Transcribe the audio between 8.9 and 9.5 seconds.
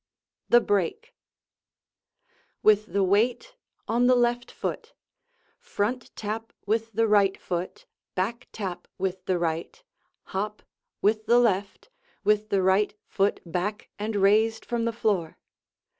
with the